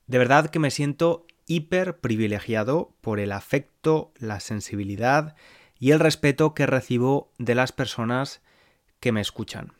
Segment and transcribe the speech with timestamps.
[0.07, 5.35] De verdad que me siento hiper privilegiado por el afecto, la sensibilidad
[5.83, 8.41] y el respeto que recibo de las personas
[9.01, 9.73] que me escuchan.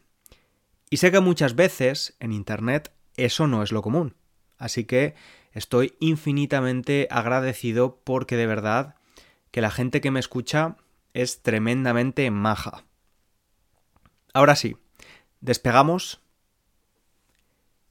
[0.90, 4.14] Y sé que muchas veces en Internet eso no es lo común.
[4.58, 5.16] Así que
[5.54, 8.96] estoy infinitamente agradecido porque de verdad
[9.52, 10.75] que la gente que me escucha
[11.13, 12.84] es tremendamente maja.
[14.34, 14.75] Ahora sí,
[15.40, 16.19] despegamos.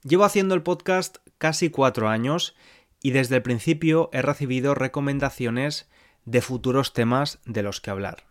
[0.03, 2.55] Llevo haciendo el podcast casi cuatro años
[3.01, 5.89] y desde el principio he recibido recomendaciones
[6.25, 8.25] de futuros temas de los que hablar.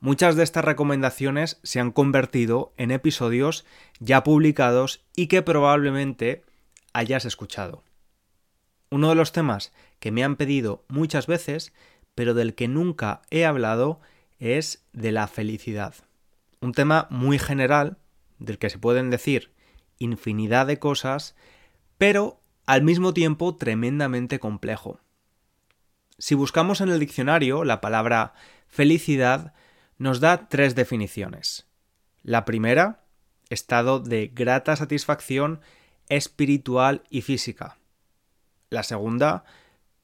[0.00, 3.66] Muchas de estas recomendaciones se han convertido en episodios
[3.98, 6.44] ya publicados y que probablemente
[6.92, 7.82] hayas escuchado.
[8.90, 11.72] Uno de los temas que me han pedido muchas veces,
[12.14, 14.00] pero del que nunca he hablado,
[14.38, 15.94] es de la felicidad.
[16.60, 17.98] Un tema muy general,
[18.38, 19.52] del que se pueden decir
[19.98, 21.34] infinidad de cosas,
[21.98, 25.00] pero al mismo tiempo tremendamente complejo.
[26.18, 28.34] Si buscamos en el diccionario la palabra
[28.66, 29.54] felicidad,
[29.98, 31.66] nos da tres definiciones.
[32.22, 33.04] La primera,
[33.50, 35.60] estado de grata satisfacción
[36.08, 37.78] espiritual y física.
[38.68, 39.44] La segunda,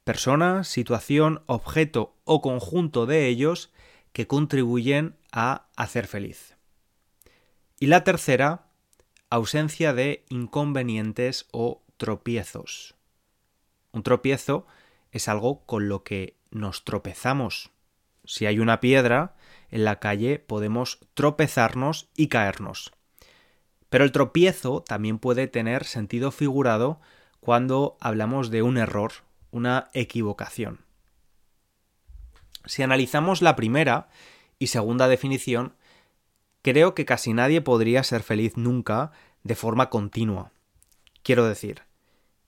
[0.05, 3.71] persona, situación, objeto o conjunto de ellos
[4.13, 6.55] que contribuyen a hacer feliz.
[7.77, 8.67] Y la tercera,
[9.29, 12.95] ausencia de inconvenientes o tropiezos.
[13.91, 14.65] Un tropiezo
[15.15, 17.71] es algo con lo que nos tropezamos.
[18.25, 19.37] Si hay una piedra
[19.69, 22.91] en la calle podemos tropezarnos y caernos.
[23.89, 26.99] Pero el tropiezo también puede tener sentido figurado
[27.39, 29.13] cuando hablamos de un error,
[29.51, 30.81] una equivocación.
[32.65, 34.09] Si analizamos la primera
[34.59, 35.75] y segunda definición,
[36.61, 40.51] creo que casi nadie podría ser feliz nunca de forma continua.
[41.23, 41.83] Quiero decir,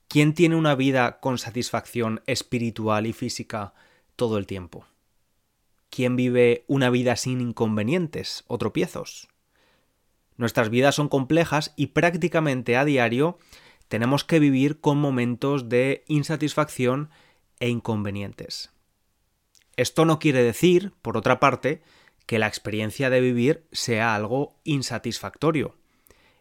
[0.08, 3.74] ¿Quién tiene una vida con satisfacción espiritual y física
[4.16, 4.86] todo el tiempo?
[5.90, 9.28] ¿Quién vive una vida sin inconvenientes o tropiezos?
[10.38, 13.38] Nuestras vidas son complejas y prácticamente a diario
[13.90, 17.10] tenemos que vivir con momentos de insatisfacción
[17.60, 18.72] e inconvenientes.
[19.76, 21.82] Esto no quiere decir, por otra parte,
[22.26, 25.76] que la experiencia de vivir sea algo insatisfactorio.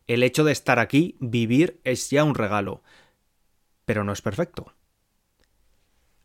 [0.06, 2.82] El hecho de estar aquí, vivir, es ya un regalo,
[3.86, 4.74] pero no es perfecto.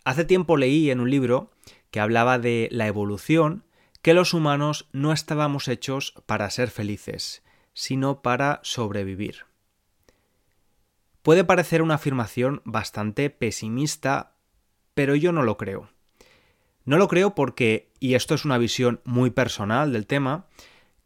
[0.04, 1.52] Hace tiempo leí en un libro
[1.92, 3.64] que hablaba de la evolución
[4.02, 7.44] que los humanos no estábamos hechos para ser felices,
[7.74, 9.46] sino para sobrevivir.
[11.22, 14.34] Puede parecer una afirmación bastante pesimista,
[14.96, 15.92] pero yo no lo creo.
[16.84, 20.48] No lo creo porque, y esto es una visión muy personal del tema,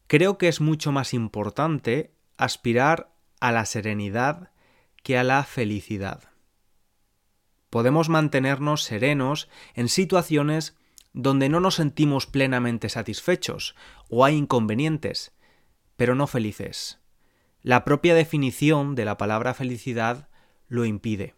[0.07, 3.11] creo que es mucho más importante aspirar
[3.41, 4.51] a la serenidad
[5.03, 6.29] que a la felicidad
[7.75, 10.77] podemos mantenernos serenos en situaciones
[11.12, 13.75] donde no nos sentimos plenamente satisfechos
[14.10, 15.33] o hay inconvenientes,
[15.98, 17.01] pero no felices.
[17.63, 20.30] la propia definición de la palabra felicidad
[20.69, 21.36] lo impide.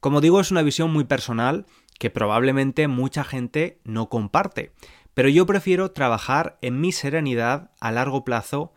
[0.00, 1.66] Como digo, es una visión muy personal
[1.98, 4.72] que probablemente mucha gente no comparte,
[5.12, 8.72] pero yo prefiero trabajar en mi serenidad a largo plazo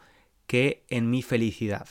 [0.45, 1.87] que en mi felicidad.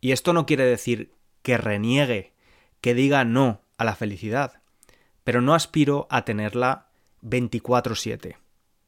[0.00, 2.35] Y esto no quiere decir que reniegue,
[2.80, 4.60] que diga no a la felicidad,
[5.24, 6.88] pero no aspiro a tenerla
[7.22, 8.36] 24/7,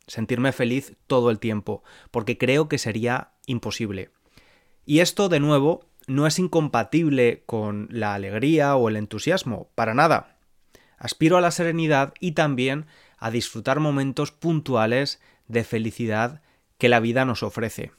[0.06, 4.10] sentirme feliz todo el tiempo, porque creo que sería imposible.
[4.86, 10.38] Y esto, de nuevo, no es incompatible con la alegría o el entusiasmo, para nada.
[10.96, 12.86] Aspiro a la serenidad y también
[13.18, 16.42] a disfrutar momentos puntuales de felicidad
[16.78, 17.92] que la vida nos ofrece.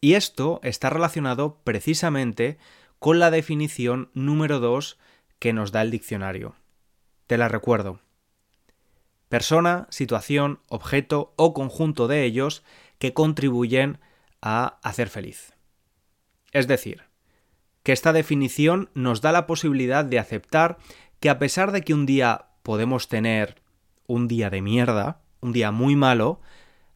[0.00, 2.58] Y esto está relacionado precisamente
[3.04, 4.96] con la definición número 2
[5.38, 6.56] que nos da el diccionario.
[7.26, 8.00] Te la recuerdo.
[9.28, 12.64] Persona, situación, objeto o conjunto de ellos
[12.98, 13.98] que contribuyen
[14.40, 15.52] a hacer feliz.
[16.52, 17.02] Es decir,
[17.82, 20.78] que esta definición nos da la posibilidad de aceptar
[21.20, 23.60] que a pesar de que un día podemos tener
[24.06, 26.40] un día de mierda, un día muy malo,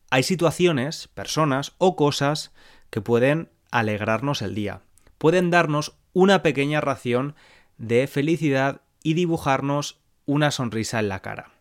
[0.08, 2.54] hay situaciones, personas o cosas
[2.88, 4.80] que pueden alegrarnos el día,
[5.18, 7.34] pueden darnos una pequeña ración
[7.76, 11.52] de felicidad y dibujarnos una sonrisa en la cara.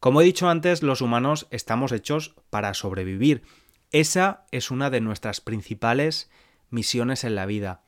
[0.00, 3.42] Como he dicho antes, los humanos estamos hechos para sobrevivir.
[3.90, 6.30] Esa es una de nuestras principales
[6.70, 7.82] misiones en la vida.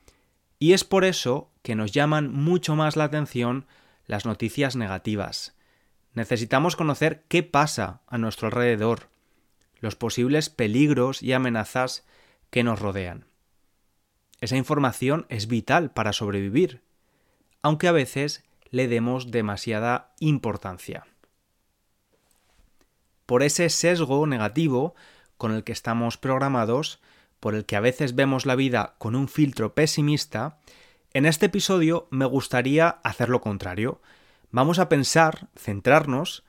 [0.59, 3.67] Y es por eso que nos llaman mucho más la atención
[4.07, 5.55] las noticias negativas.
[6.15, 9.11] Necesitamos conocer qué pasa a nuestro alrededor,
[9.79, 12.05] los posibles peligros y amenazas
[12.51, 13.28] que nos rodean.
[14.41, 16.83] Esa información es vital para sobrevivir,
[17.63, 21.07] aunque a veces le demos demasiada importancia.
[23.27, 24.95] Por ese sesgo negativo
[25.37, 27.01] con el que estamos programados,
[27.41, 30.59] por el que a veces vemos la vida con un filtro pesimista,
[31.15, 34.01] en este episodio me gustaría hacer lo contrario.
[34.51, 36.45] Vamos a pensar, centrarnos,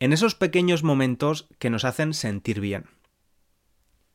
[0.00, 2.86] en esos pequeños momentos que nos hacen sentir bien.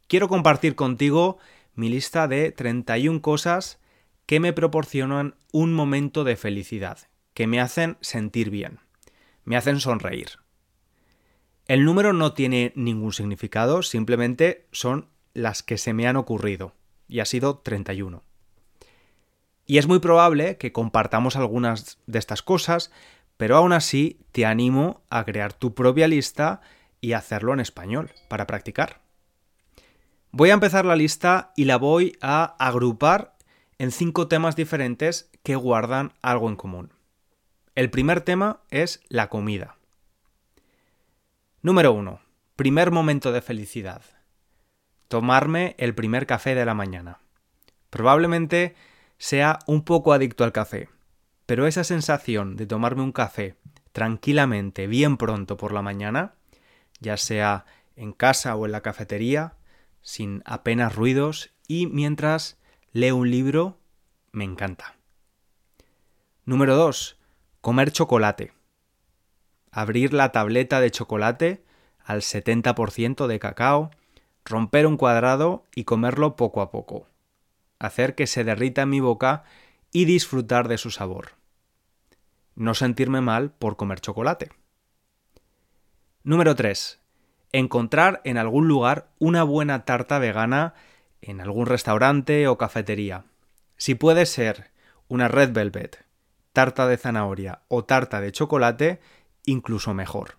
[0.07, 1.37] Quiero compartir contigo
[1.75, 3.79] mi lista de 31 cosas
[4.25, 6.99] que me proporcionan un momento de felicidad,
[7.33, 8.79] que me hacen sentir bien,
[9.43, 10.39] me hacen sonreír.
[11.65, 16.75] El número no tiene ningún significado, simplemente son las que se me han ocurrido,
[17.07, 18.23] y ha sido 31.
[19.65, 22.91] Y es muy probable que compartamos algunas de estas cosas,
[23.37, 26.61] pero aún así te animo a crear tu propia lista
[26.99, 29.02] y hacerlo en español para practicar.
[30.35, 33.35] Voy a empezar la lista y la voy a agrupar
[33.77, 36.91] en cinco temas diferentes que guardan algo en común.
[37.75, 39.77] El primer tema es la comida.
[41.61, 42.19] Número 1.
[42.55, 44.01] Primer momento de felicidad
[45.07, 47.19] tomarme el primer café de la mañana.
[47.91, 48.73] Probablemente
[49.19, 50.89] sea un poco adicto al café,
[51.45, 53.55] pero esa sensación de tomarme un café
[53.91, 56.33] tranquilamente, bien pronto por la mañana,
[56.99, 57.65] ya sea
[57.95, 59.53] en casa o en la cafetería,
[60.03, 62.59] sin apenas ruidos y mientras
[62.91, 63.79] leo un libro,
[64.31, 64.97] me encanta.
[66.45, 67.17] Número 2.
[67.61, 68.53] Comer chocolate.
[69.71, 71.63] Abrir la tableta de chocolate
[72.03, 73.89] al 70% de cacao
[74.45, 77.07] romper un cuadrado y comerlo poco a poco,
[77.79, 79.43] hacer que se derrita en mi boca
[79.91, 81.31] y disfrutar de su sabor.
[82.55, 84.51] No sentirme mal por comer chocolate.
[86.23, 87.02] Número 3.
[87.53, 90.73] Encontrar en algún lugar una buena tarta vegana
[91.21, 93.23] en algún restaurante o cafetería.
[93.77, 94.71] Si puede ser
[95.07, 96.03] una red velvet,
[96.51, 98.99] tarta de zanahoria o tarta de chocolate,
[99.45, 100.37] incluso mejor.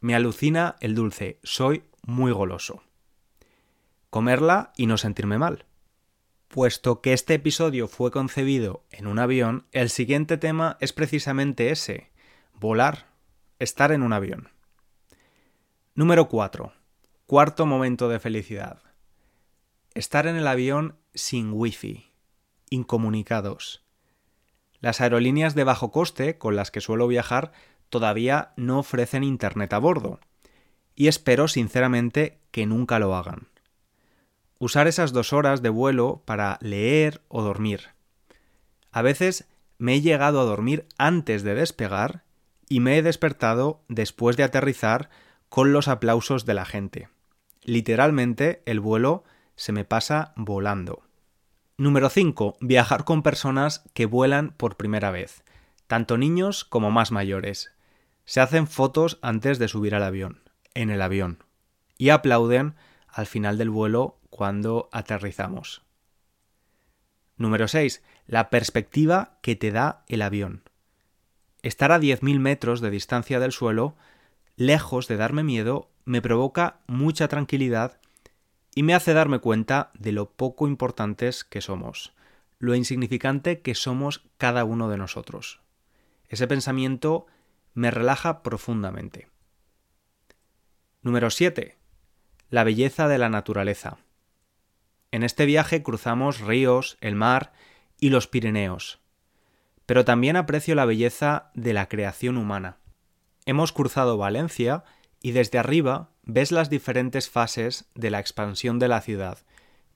[0.00, 2.82] Me alucina el dulce, soy muy goloso
[4.16, 5.66] comerla y no sentirme mal.
[6.48, 12.10] Puesto que este episodio fue concebido en un avión, el siguiente tema es precisamente ese,
[12.54, 13.08] volar,
[13.58, 14.48] estar en un avión.
[15.96, 16.72] Número 4.
[17.26, 18.78] Cuarto momento de felicidad.
[19.94, 22.12] Estar en el avión sin wifi,
[22.70, 23.82] incomunicados.
[24.78, 27.50] Las aerolíneas de bajo coste con las que suelo viajar
[27.88, 30.20] todavía no ofrecen internet a bordo,
[30.94, 33.48] y espero sinceramente que nunca lo hagan
[34.58, 37.88] usar esas dos horas de vuelo para leer o dormir.
[38.90, 39.48] A veces
[39.78, 42.24] me he llegado a dormir antes de despegar
[42.68, 45.10] y me he despertado después de aterrizar
[45.48, 47.08] con los aplausos de la gente.
[47.62, 49.24] Literalmente el vuelo
[49.56, 51.02] se me pasa volando.
[51.78, 52.56] Número 5.
[52.60, 55.44] Viajar con personas que vuelan por primera vez,
[55.86, 57.72] tanto niños como más mayores.
[58.24, 60.42] Se hacen fotos antes de subir al avión,
[60.74, 61.44] en el avión,
[61.98, 62.76] y aplauden
[63.08, 65.82] al final del vuelo cuando aterrizamos.
[67.36, 68.02] Número 6.
[68.26, 70.62] La perspectiva que te da el avión.
[71.62, 73.96] Estar a 10.000 metros de distancia del suelo,
[74.56, 77.98] lejos de darme miedo, me provoca mucha tranquilidad
[78.74, 82.14] y me hace darme cuenta de lo poco importantes que somos,
[82.58, 85.60] lo insignificante que somos cada uno de nosotros.
[86.28, 87.26] Ese pensamiento
[87.74, 89.28] me relaja profundamente.
[91.02, 91.76] Número 7.
[92.50, 93.98] La belleza de la naturaleza.
[95.10, 97.52] En este viaje cruzamos ríos, el mar
[98.00, 99.00] y los Pirineos.
[99.86, 102.78] Pero también aprecio la belleza de la creación humana.
[103.48, 104.82] Hemos cruzado Valencia
[105.22, 109.38] y desde arriba ves las diferentes fases de la expansión de la ciudad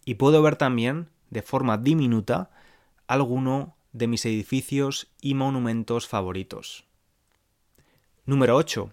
[0.04, 2.50] y puedo ver también, de forma diminuta,
[3.08, 6.86] alguno de mis edificios y monumentos favoritos.
[8.24, 8.92] Número 8.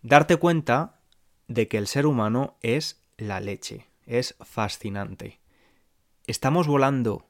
[0.00, 1.00] Darte cuenta
[1.46, 5.38] de que el ser humano es la leche, es fascinante.
[6.26, 7.26] Estamos volando.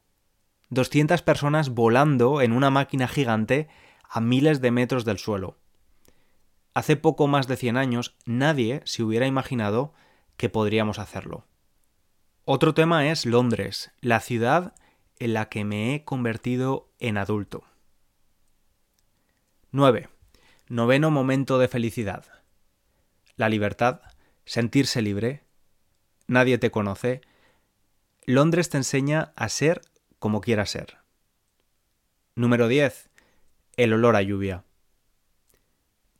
[0.70, 3.68] 200 personas volando en una máquina gigante
[4.08, 5.58] a miles de metros del suelo.
[6.74, 9.92] Hace poco más de 100 años nadie se hubiera imaginado
[10.36, 11.46] que podríamos hacerlo.
[12.44, 14.74] Otro tema es Londres, la ciudad
[15.18, 17.64] en la que me he convertido en adulto.
[19.70, 20.08] 9.
[20.68, 22.24] Noveno momento de felicidad.
[23.36, 24.00] La libertad,
[24.44, 25.44] sentirse libre.
[26.26, 27.20] Nadie te conoce.
[28.24, 29.82] Londres te enseña a ser
[30.18, 30.98] como quieras ser.
[32.34, 33.10] Número 10.
[33.76, 34.64] El olor a lluvia.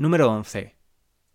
[0.03, 0.75] Número 11.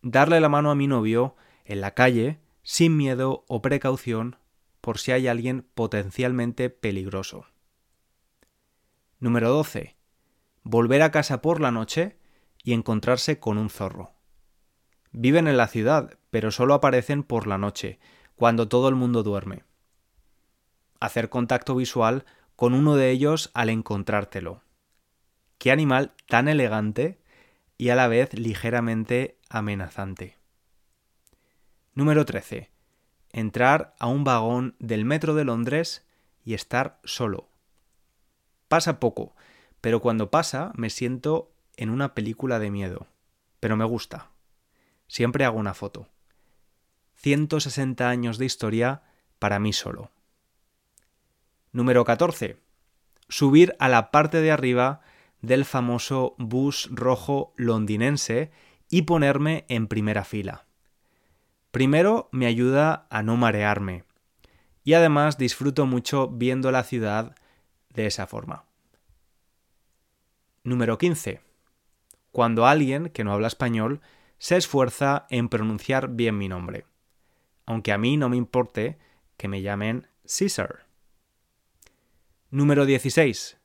[0.02, 4.36] Darle la mano a mi novio en la calle sin miedo o precaución
[4.82, 7.46] por si hay alguien potencialmente peligroso.
[9.20, 9.96] Número 12.
[10.64, 12.18] Volver a casa por la noche
[12.62, 14.12] y encontrarse con un zorro.
[15.14, 18.02] Viven en la ciudad, pero solo aparecen por la noche,
[18.36, 19.64] cuando todo el mundo duerme.
[21.00, 22.26] Hacer contacto visual
[22.58, 24.62] con uno de ellos al encontrártelo.
[25.58, 27.22] Qué animal tan elegante
[27.78, 30.38] y a la vez ligeramente amenazante.
[31.94, 32.70] Número 13.
[33.32, 36.06] Entrar a un vagón del metro de Londres
[36.44, 37.50] y estar solo.
[38.68, 39.36] Pasa poco,
[39.82, 43.08] pero cuando pasa me siento en una película de miedo.
[43.60, 44.30] Pero me gusta.
[45.08, 46.10] Siempre hago una foto.
[47.16, 49.04] 160 años de historia
[49.40, 50.12] para mí solo.
[51.72, 52.58] Número 14.
[53.30, 55.02] Subir a la parte de arriba
[55.42, 58.52] del famoso bus rojo londinense
[58.90, 60.66] y ponerme en primera fila.
[61.72, 64.04] Primero me ayuda a no marearme
[64.84, 67.36] y además disfruto mucho viendo la ciudad
[67.94, 68.66] de esa forma.
[70.64, 71.42] Número 15.
[72.32, 74.02] Cuando alguien que no habla español
[74.38, 76.86] se esfuerza en pronunciar bien mi nombre,
[77.66, 78.98] aunque a mí no me importe
[79.36, 80.86] que me llamen Caesar.
[82.50, 83.58] Número 16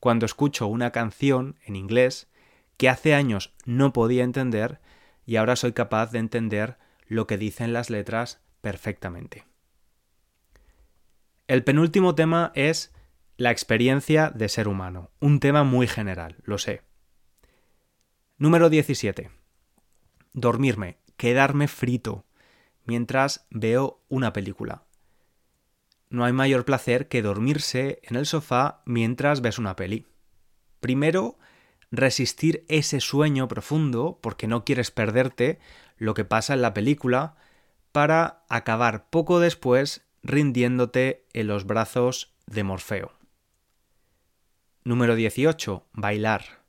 [0.00, 2.28] cuando escucho una canción en inglés
[2.76, 4.80] que hace años no podía entender
[5.26, 9.44] y ahora soy capaz de entender lo que dicen las letras perfectamente.
[11.46, 12.94] El penúltimo tema es
[13.36, 16.82] la experiencia de ser humano, un tema muy general, lo sé.
[18.36, 19.30] Número 17.
[20.32, 22.26] Dormirme, quedarme frito
[22.84, 24.87] mientras veo una película
[26.10, 30.06] no hay mayor placer que dormirse en el sofá mientras ves una peli.
[30.80, 31.38] Primero,
[31.90, 35.58] resistir ese sueño profundo porque no quieres perderte
[35.96, 37.36] lo que pasa en la película
[37.92, 43.12] para acabar poco después rindiéndote en los brazos de Morfeo.
[44.84, 45.86] Número 18.
[45.92, 46.62] Bailar.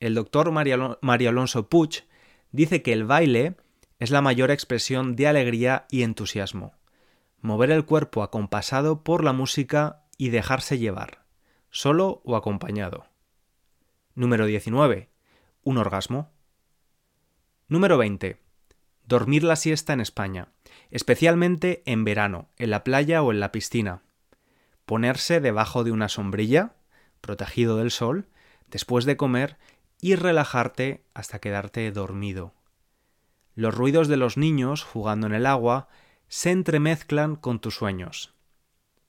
[0.00, 2.04] El doctor Mario Alonso Puig
[2.52, 3.56] dice que el baile
[3.98, 6.75] es la mayor expresión de alegría y entusiasmo
[7.46, 11.24] mover el cuerpo acompasado por la música y dejarse llevar,
[11.70, 13.06] solo o acompañado.
[14.14, 15.08] Número 19.
[15.62, 16.32] Un orgasmo.
[17.68, 18.42] Número 20.
[19.04, 20.48] Dormir la siesta en España,
[20.90, 24.02] especialmente en verano, en la playa o en la piscina.
[24.84, 26.74] Ponerse debajo de una sombrilla,
[27.20, 28.26] protegido del sol,
[28.66, 29.56] después de comer
[30.00, 32.54] y relajarte hasta quedarte dormido.
[33.54, 35.88] Los ruidos de los niños jugando en el agua
[36.28, 38.34] se entremezclan con tus sueños.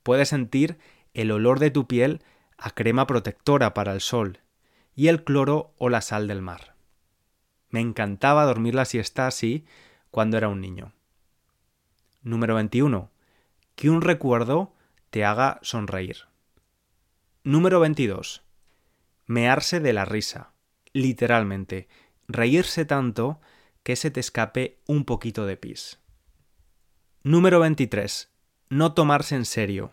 [0.04, 0.78] Puedes sentir
[1.14, 2.22] el olor de tu piel
[2.58, 4.40] a crema protectora para el sol
[4.96, 6.76] y el cloro o la sal del mar.
[7.70, 9.66] Me encantaba dormir la siesta así
[10.12, 10.94] cuando era un niño.
[12.22, 13.12] Número 21.
[13.76, 14.74] Que un recuerdo
[15.10, 16.18] te haga sonreír.
[17.44, 18.44] Número 22.
[19.26, 20.54] Mearse de la risa.
[20.94, 21.88] Literalmente.
[22.28, 23.40] Reírse tanto
[23.84, 26.00] que se te escape un poquito de pis.
[27.28, 28.32] Número 23.
[28.70, 29.92] No tomarse en serio.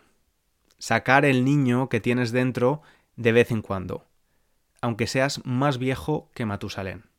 [0.77, 2.81] Sacar el niño que tienes dentro
[3.17, 4.07] de vez en cuando,
[4.79, 7.09] aunque seas más viejo que Matusalén.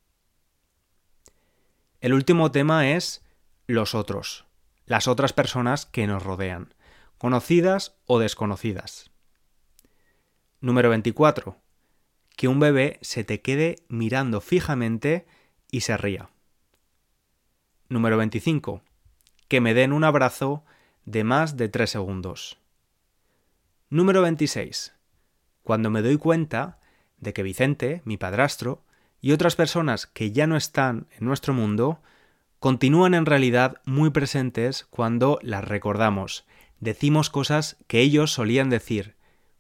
[2.01, 3.27] El último tema es
[3.67, 4.47] los otros,
[4.87, 6.73] las otras personas que nos rodean,
[7.19, 9.11] conocidas o desconocidas.
[10.63, 11.59] Número 24.
[12.37, 15.27] Que un bebé se te quede mirando fijamente
[15.71, 16.31] y se ría.
[17.91, 18.81] Número 25.
[19.49, 20.65] Que me den un abrazo
[21.05, 22.59] de más de 3 segundos.
[23.89, 24.93] Número 26.
[25.63, 26.81] Cuando me doy cuenta
[27.19, 28.85] de que Vicente, mi padrastro,
[29.21, 32.03] y otras personas que ya no están en nuestro mundo,
[32.59, 36.45] continúan en realidad muy presentes cuando las recordamos,
[36.81, 39.17] decimos cosas que ellos solían decir,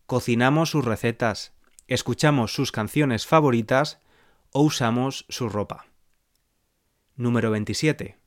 [0.07, 1.53] cocinamos sus recetas,
[1.87, 4.01] escuchamos sus canciones favoritas
[4.53, 5.87] o usamos su ropa.
[7.17, 8.19] Número 27.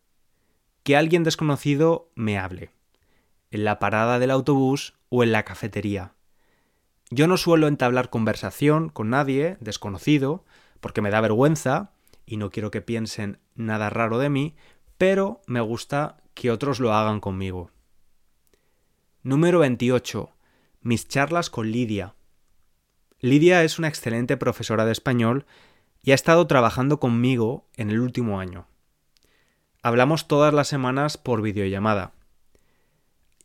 [0.83, 2.71] Que alguien desconocido me hable.
[3.51, 6.13] En la parada del autobús o en la cafetería.
[7.09, 10.45] Yo no suelo entablar conversación con nadie desconocido
[10.79, 11.91] porque me da vergüenza
[12.25, 14.55] y no quiero que piensen nada raro de mí,
[14.97, 17.71] pero me gusta que otros lo hagan conmigo.
[19.23, 20.29] Número 28.
[20.81, 22.15] Mis charlas con Lidia.
[23.19, 25.45] Lidia es una excelente profesora de español
[26.01, 28.67] y ha estado trabajando conmigo en el último año.
[29.81, 32.11] Hablamos todas las semanas por videollamada.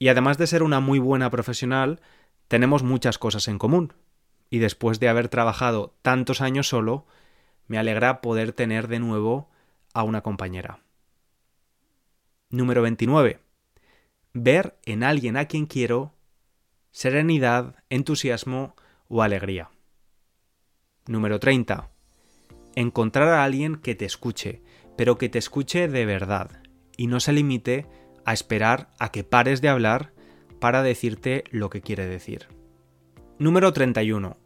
[0.00, 2.00] Y además de ser una muy buena profesional,
[2.48, 3.92] tenemos muchas cosas en común.
[4.50, 7.06] Y después de haber trabajado tantos años solo,
[7.68, 9.48] me alegra poder tener de nuevo
[9.92, 10.80] a una compañera.
[12.50, 13.38] Número 29.
[14.32, 16.14] Ver en alguien a quien quiero
[16.90, 18.74] serenidad, entusiasmo
[19.08, 19.70] o alegría.
[21.06, 21.90] Número 30.
[22.74, 24.62] Encontrar a alguien que te escuche,
[24.96, 26.50] pero que te escuche de verdad
[26.96, 27.86] y no se limite
[28.24, 30.12] a esperar a que pares de hablar
[30.60, 32.48] para decirte lo que quiere decir.
[33.38, 34.36] Número 31.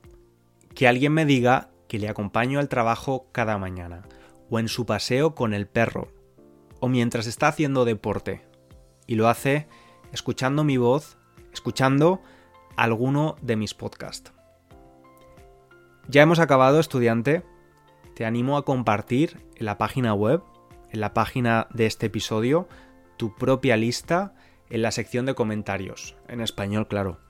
[0.75, 4.03] Que alguien me diga que le acompaño al trabajo cada mañana,
[4.51, 6.09] o en su paseo con el perro,
[6.81, 8.43] o mientras está haciendo deporte,
[9.07, 9.69] y lo hace
[10.13, 11.19] escuchando mi voz,
[11.53, 12.21] escuchando
[12.77, 14.33] alguno de mis podcasts.
[16.09, 17.43] Ya hemos acabado, estudiante.
[18.19, 20.43] Te animo a compartir en la página web,
[20.91, 22.69] en la página de este episodio,
[23.17, 24.35] tu propia lista
[24.71, 27.21] en la sección de comentarios, en español, claro.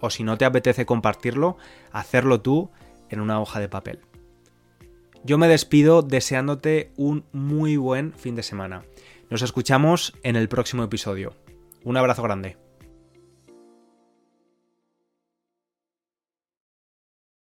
[0.00, 1.56] O si no te apetece compartirlo,
[1.92, 2.70] hacerlo tú
[3.08, 4.00] en una hoja de papel.
[5.24, 8.82] Yo me despido deseándote un muy buen fin de semana.
[9.30, 11.32] Nos escuchamos en el próximo episodio.
[11.84, 12.58] Un abrazo grande.